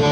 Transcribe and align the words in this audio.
So 0.00 0.08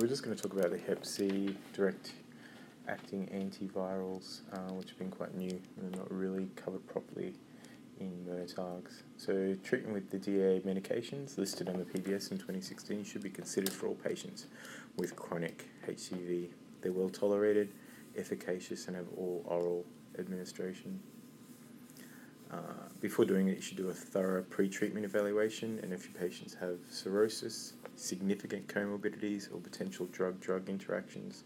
we're 0.00 0.08
just 0.08 0.24
going 0.24 0.36
to 0.36 0.42
talk 0.42 0.52
about 0.52 0.70
the 0.72 0.78
Hep 0.78 1.06
C 1.06 1.56
direct 1.72 2.12
acting 2.88 3.26
antivirals, 3.28 4.40
uh, 4.52 4.72
which 4.72 4.90
have 4.90 4.98
been 4.98 5.10
quite 5.10 5.34
new 5.36 5.60
and 5.76 5.94
are 5.94 5.98
not 5.98 6.12
really 6.12 6.50
covered 6.56 6.86
properly 6.86 7.34
in 8.00 8.24
Murtagh's. 8.28 9.02
So 9.16 9.56
treatment 9.62 9.94
with 9.94 10.10
the 10.10 10.18
DA 10.18 10.60
medications 10.60 11.36
listed 11.36 11.68
on 11.68 11.78
the 11.78 11.84
PBS 11.84 12.30
in 12.30 12.38
2016 12.38 13.04
should 13.04 13.22
be 13.22 13.30
considered 13.30 13.72
for 13.72 13.86
all 13.86 13.94
patients 13.94 14.46
with 14.96 15.16
chronic 15.16 15.68
HCV. 15.86 16.48
They're 16.80 16.92
well 16.92 17.08
tolerated, 17.08 17.70
efficacious, 18.16 18.86
and 18.86 18.96
have 18.96 19.06
all 19.16 19.42
oral 19.46 19.84
administration. 20.18 21.00
Uh, 22.50 22.56
before 23.00 23.24
doing 23.24 23.48
it, 23.48 23.56
you 23.56 23.60
should 23.60 23.76
do 23.76 23.90
a 23.90 23.94
thorough 23.94 24.42
pre-treatment 24.42 25.04
evaluation, 25.04 25.78
and 25.82 25.92
if 25.92 26.04
your 26.04 26.14
patients 26.14 26.54
have 26.54 26.78
cirrhosis, 26.88 27.74
significant 27.96 28.66
comorbidities, 28.68 29.52
or 29.52 29.58
potential 29.58 30.06
drug-drug 30.12 30.68
interactions, 30.68 31.44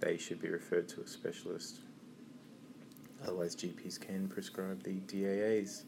they 0.00 0.16
should 0.16 0.40
be 0.40 0.48
referred 0.48 0.88
to 0.90 1.00
a 1.00 1.06
specialist. 1.06 1.80
Otherwise, 3.22 3.56
GPs 3.56 4.00
can 4.00 4.28
prescribe 4.28 4.82
the 4.82 5.00
DAAs. 5.00 5.84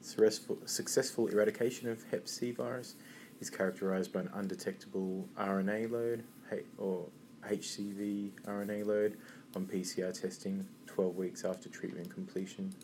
Successful, 0.00 1.26
eradication 1.28 1.88
of 1.88 2.02
Hep 2.10 2.28
C 2.28 2.52
virus 2.52 2.94
is 3.40 3.50
characterized 3.50 4.12
by 4.12 4.20
an 4.20 4.30
undetectable 4.34 5.28
RNA 5.38 5.90
load 5.90 6.24
or 6.78 7.06
HCV 7.48 8.32
RNA 8.46 8.86
load 8.86 9.16
on 9.56 9.66
PCR 9.66 10.18
testing 10.18 10.66
12 10.86 11.16
weeks 11.16 11.44
after 11.44 11.68
treatment 11.68 12.12
completion 12.12 12.74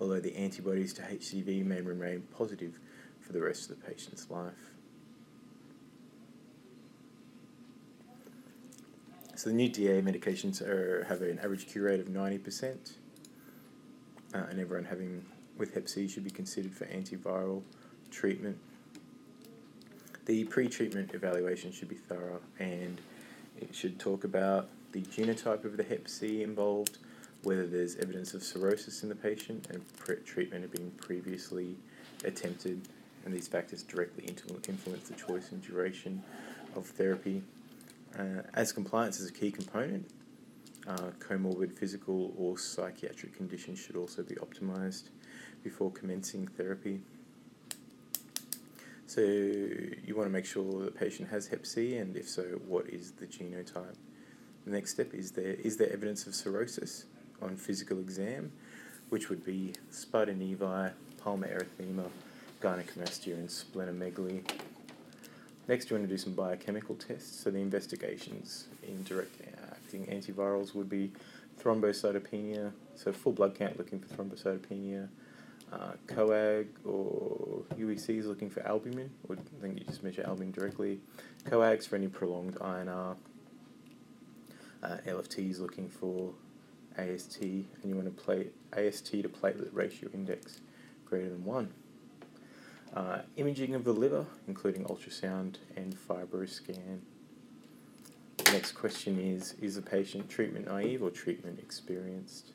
although 0.00 0.20
the 0.20 0.34
antibodies 0.34 0.92
to 0.94 1.02
HCV 1.02 1.64
may 1.64 1.80
remain 1.82 2.22
positive 2.36 2.78
for 3.20 3.32
the 3.32 3.40
rest 3.40 3.70
of 3.70 3.78
the 3.78 3.86
patient's 3.86 4.30
life. 4.30 4.72
So 9.40 9.48
the 9.48 9.56
new 9.56 9.70
DA 9.70 10.02
medications 10.02 10.60
are, 10.60 11.06
have 11.08 11.22
an 11.22 11.38
average 11.38 11.66
cure 11.66 11.86
rate 11.86 11.98
of 11.98 12.08
90%, 12.08 12.92
uh, 14.34 14.36
and 14.36 14.60
everyone 14.60 14.84
having 14.84 15.24
with 15.56 15.72
Hep 15.72 15.88
C 15.88 16.06
should 16.08 16.24
be 16.24 16.30
considered 16.30 16.74
for 16.74 16.84
antiviral 16.84 17.62
treatment. 18.10 18.58
The 20.26 20.44
pre-treatment 20.44 21.14
evaluation 21.14 21.72
should 21.72 21.88
be 21.88 21.94
thorough, 21.94 22.42
and 22.58 23.00
it 23.58 23.74
should 23.74 23.98
talk 23.98 24.24
about 24.24 24.68
the 24.92 25.00
genotype 25.04 25.64
of 25.64 25.78
the 25.78 25.84
Hep 25.84 26.06
C 26.06 26.42
involved, 26.42 26.98
whether 27.42 27.66
there's 27.66 27.96
evidence 27.96 28.34
of 28.34 28.42
cirrhosis 28.42 29.02
in 29.02 29.08
the 29.08 29.14
patient 29.14 29.68
and 29.70 29.82
pre- 29.96 30.16
treatment 30.16 30.64
had 30.64 30.70
been 30.70 30.90
previously 30.98 31.76
attempted, 32.24 32.82
and 33.24 33.32
these 33.32 33.48
factors 33.48 33.84
directly 33.84 34.24
influence 34.24 35.08
the 35.08 35.14
choice 35.14 35.50
and 35.50 35.62
duration 35.62 36.22
of 36.76 36.84
therapy. 36.84 37.42
Uh, 38.20 38.42
as 38.54 38.72
compliance 38.72 39.18
is 39.18 39.30
a 39.30 39.32
key 39.32 39.50
component, 39.50 40.04
uh, 40.86 41.10
comorbid 41.18 41.72
physical 41.78 42.34
or 42.36 42.58
psychiatric 42.58 43.34
conditions 43.34 43.78
should 43.78 43.96
also 43.96 44.22
be 44.22 44.34
optimized 44.36 45.04
before 45.62 45.90
commencing 45.90 46.46
therapy. 46.46 47.00
So 49.06 49.22
you 49.22 50.14
want 50.14 50.26
to 50.26 50.30
make 50.30 50.44
sure 50.44 50.84
the 50.84 50.90
patient 50.90 51.30
has 51.30 51.46
Hep 51.48 51.64
C, 51.64 51.96
and 51.96 52.16
if 52.16 52.28
so, 52.28 52.42
what 52.66 52.86
is 52.88 53.12
the 53.12 53.26
genotype? 53.26 53.96
The 54.64 54.70
next 54.70 54.90
step 54.90 55.14
is 55.14 55.32
there 55.32 55.56
is 55.68 55.78
there 55.78 55.90
evidence 55.90 56.26
of 56.26 56.34
cirrhosis? 56.34 57.06
on 57.42 57.56
physical 57.56 57.98
exam, 57.98 58.52
which 59.08 59.28
would 59.28 59.44
be 59.44 59.72
spider 59.90 60.34
nevi, 60.34 60.92
palmar 61.18 61.48
erythema, 61.48 62.08
gynecomastia, 62.60 63.34
and 63.34 63.48
splenomegaly. 63.48 64.42
Next, 65.70 65.88
you 65.88 65.96
want 65.96 66.08
to 66.08 66.12
do 66.12 66.18
some 66.18 66.32
biochemical 66.32 66.96
tests. 66.96 67.44
So 67.44 67.52
the 67.52 67.60
investigations 67.60 68.66
in 68.82 69.04
direct 69.04 69.40
acting 69.70 70.04
antivirals 70.06 70.74
would 70.74 70.88
be 70.88 71.12
thrombocytopenia, 71.62 72.72
so 72.96 73.12
full 73.12 73.30
blood 73.30 73.54
count 73.54 73.78
looking 73.78 74.00
for 74.00 74.08
thrombocytopenia, 74.12 75.06
uh, 75.72 75.92
COAG 76.08 76.66
or 76.84 77.62
UEC 77.78 78.18
is 78.18 78.26
looking 78.26 78.50
for 78.50 78.66
albumin, 78.66 79.10
or 79.28 79.36
I 79.36 79.62
think 79.62 79.78
you 79.78 79.84
just 79.84 80.02
measure 80.02 80.24
albumin 80.26 80.50
directly. 80.50 80.98
COAGs 81.44 81.86
for 81.86 81.94
any 81.94 82.08
prolonged 82.08 82.56
INR. 82.56 83.14
Uh, 84.82 84.96
LFT 85.06 85.50
is 85.50 85.60
looking 85.60 85.88
for 85.88 86.32
AST 86.98 87.42
and 87.42 87.84
you 87.84 87.94
want 87.94 88.06
to 88.06 88.22
play 88.24 88.48
AST 88.72 89.12
to 89.12 89.28
platelet 89.28 89.70
ratio 89.72 90.10
index 90.12 90.62
greater 91.04 91.28
than 91.28 91.44
1. 91.44 91.72
Uh, 92.94 93.20
imaging 93.36 93.74
of 93.74 93.84
the 93.84 93.92
liver, 93.92 94.26
including 94.48 94.84
ultrasound 94.84 95.56
and 95.76 95.94
fibroscan. 95.94 96.98
The 98.38 98.50
next 98.52 98.72
question 98.72 99.18
is 99.20 99.54
Is 99.62 99.76
the 99.76 99.82
patient 99.82 100.28
treatment 100.28 100.66
naive 100.66 101.02
or 101.02 101.10
treatment 101.10 101.60
experienced? 101.60 102.52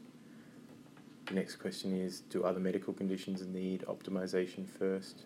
The 1.28 1.35
next 1.35 1.56
question 1.56 1.97
is 1.97 2.19
Do 2.19 2.44
other 2.44 2.59
medical 2.59 2.94
conditions 2.94 3.41
need 3.46 3.85
optimization 3.88 4.68
first? 4.68 5.23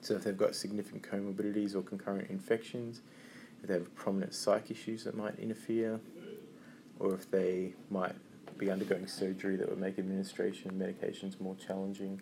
So, 0.00 0.14
if 0.14 0.24
they've 0.24 0.36
got 0.36 0.54
significant 0.54 1.02
comorbidities 1.02 1.74
or 1.74 1.82
concurrent 1.82 2.30
infections, 2.30 3.02
if 3.62 3.68
they 3.68 3.74
have 3.74 3.94
prominent 3.94 4.34
psych 4.34 4.70
issues 4.70 5.04
that 5.04 5.14
might 5.14 5.38
interfere, 5.38 6.00
or 6.98 7.14
if 7.14 7.30
they 7.30 7.74
might 7.90 8.14
be 8.56 8.70
undergoing 8.70 9.06
surgery 9.06 9.56
that 9.56 9.68
would 9.68 9.80
make 9.80 9.98
administration 9.98 10.70
of 10.70 10.76
medications 10.76 11.40
more 11.40 11.56
challenging. 11.56 12.20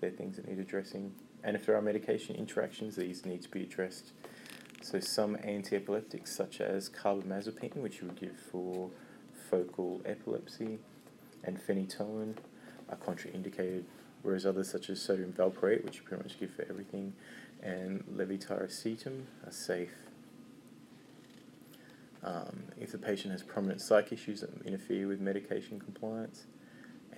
They're 0.00 0.10
things 0.10 0.36
that 0.36 0.48
need 0.48 0.58
addressing. 0.58 1.12
And 1.44 1.56
if 1.56 1.66
there 1.66 1.76
are 1.76 1.82
medication 1.82 2.36
interactions, 2.36 2.96
these 2.96 3.24
need 3.24 3.42
to 3.42 3.48
be 3.48 3.62
addressed. 3.62 4.12
So 4.82 5.00
some 5.00 5.36
anti-epileptics, 5.42 6.34
such 6.34 6.60
as 6.60 6.88
carbamazepine, 6.88 7.76
which 7.76 8.00
you 8.00 8.08
would 8.08 8.20
give 8.20 8.36
for 8.36 8.90
focal 9.50 10.00
epilepsy, 10.04 10.78
and 11.44 11.58
phenytoin, 11.58 12.36
are 12.88 12.96
contraindicated, 12.96 13.84
whereas 14.22 14.46
others, 14.46 14.70
such 14.70 14.88
as 14.90 15.00
sodium 15.00 15.32
valproate, 15.32 15.84
which 15.84 15.96
you 15.96 16.02
pretty 16.02 16.22
much 16.22 16.38
give 16.38 16.50
for 16.50 16.64
everything, 16.68 17.12
and 17.62 18.04
levetiracetam, 18.06 19.22
are 19.46 19.52
safe. 19.52 19.94
Um, 22.22 22.64
if 22.80 22.92
the 22.92 22.98
patient 22.98 23.32
has 23.32 23.42
prominent 23.42 23.80
psych 23.80 24.12
issues 24.12 24.40
that 24.40 24.50
interfere 24.64 25.06
with 25.06 25.20
medication 25.20 25.78
compliance, 25.78 26.46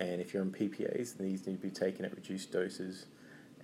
and 0.01 0.19
if 0.19 0.33
you're 0.33 0.41
on 0.41 0.49
PPIs, 0.49 1.15
these 1.17 1.45
need 1.45 1.61
to 1.61 1.67
be 1.67 1.69
taken 1.69 2.03
at 2.05 2.15
reduced 2.15 2.51
doses 2.51 3.05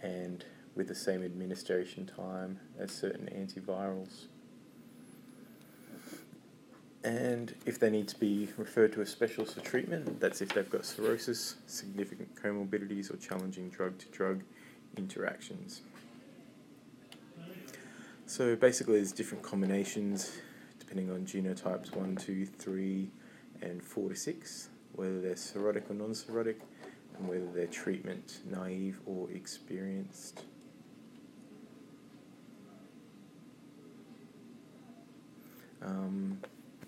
and 0.04 0.46
with 0.76 0.88
the 0.88 0.94
same 0.94 1.24
administration 1.24 2.06
time 2.06 2.60
as 2.78 2.92
certain 2.92 3.28
antivirals. 3.36 4.26
And 7.04 7.56
if 7.66 7.80
they 7.80 7.90
need 7.90 8.08
to 8.10 8.20
be 8.20 8.50
referred 8.56 8.94
to 8.94 9.02
a 9.02 9.06
specialist 9.06 9.56
for 9.56 9.62
treatment, 9.62 10.20
that's 10.20 10.42
if 10.42 10.50
they've 10.50 10.70
got 10.70 10.86
cirrhosis, 10.86 11.56
significant 11.66 12.36
comorbidities, 12.36 13.12
or 13.12 13.18
challenging 13.18 13.70
drug 13.70 13.98
to 13.98 14.08
drug 14.10 14.44
interactions. 14.96 15.82
So 18.28 18.56
basically, 18.56 18.98
there's 18.98 19.12
different 19.12 19.44
combinations 19.44 20.34
depending 20.78 21.10
on 21.10 21.26
genotypes 21.26 21.96
1, 21.96 22.16
2, 22.18 22.46
3, 22.46 23.10
and 23.62 23.84
4 23.84 24.10
to 24.10 24.16
6, 24.16 24.70
whether 24.98 25.22
they're 25.22 25.36
cirrhotic 25.36 25.90
or 25.90 25.94
non 25.94 26.10
cirrhotic, 26.10 26.58
and 27.18 27.28
whether 27.28 27.46
they're 27.54 27.68
treatment 27.68 28.40
naive 28.52 29.00
or 29.06 29.32
experienced. 29.32 30.44
Um, 35.82 36.40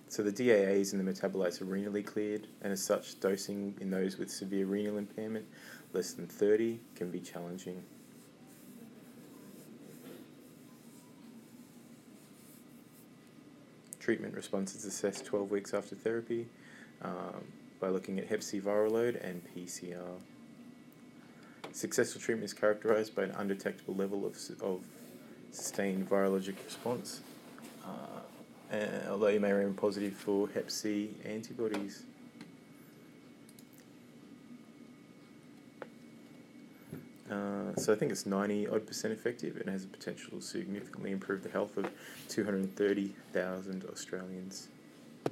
so 0.09 0.23
the 0.23 0.31
DAAs 0.31 0.91
and 0.91 1.07
the 1.07 1.13
metabolites 1.13 1.61
are 1.61 1.65
renally 1.65 2.05
cleared, 2.05 2.47
and 2.61 2.73
as 2.73 2.83
such, 2.83 3.19
dosing 3.21 3.77
in 3.79 3.89
those 3.89 4.17
with 4.17 4.29
severe 4.29 4.65
renal 4.65 4.97
impairment, 4.97 5.45
less 5.93 6.13
than 6.13 6.27
30, 6.27 6.79
can 6.95 7.09
be 7.09 7.21
challenging. 7.21 7.81
treatment 14.09 14.33
response 14.33 14.73
is 14.73 14.85
assessed 14.85 15.23
12 15.25 15.51
weeks 15.51 15.71
after 15.71 15.93
therapy 15.93 16.47
um, 17.03 17.43
by 17.79 17.89
looking 17.89 18.19
at 18.19 18.27
hep 18.27 18.43
C 18.43 18.59
viral 18.59 18.91
load 18.91 19.15
and 19.15 19.41
PCR. 19.55 20.19
Successful 21.71 22.19
treatment 22.19 22.45
is 22.45 22.53
characterized 22.53 23.15
by 23.15 23.23
an 23.23 23.31
undetectable 23.31 23.95
level 23.95 24.25
of, 24.25 24.35
of 24.61 24.81
sustained 25.51 26.09
virologic 26.09 26.55
response. 26.65 27.21
Uh, 28.71 28.77
although 29.09 29.27
you 29.27 29.39
may 29.39 29.51
remain 29.51 29.73
positive 29.73 30.13
for 30.13 30.47
Hep 30.49 30.69
C 30.69 31.09
antibodies. 31.25 32.03
Uh, 37.29 37.75
so 37.77 37.93
I 37.93 37.95
think 37.95 38.11
it's 38.11 38.25
90 38.25 38.67
odd 38.67 38.87
percent 38.87 39.13
effective 39.13 39.57
and 39.57 39.69
has 39.69 39.85
the 39.85 39.91
potential 39.95 40.39
to 40.39 40.41
significantly 40.41 41.11
improve 41.11 41.43
the 41.43 41.49
health 41.49 41.77
of 41.77 41.89
230,000 42.27 43.85
Australians. 43.91 44.67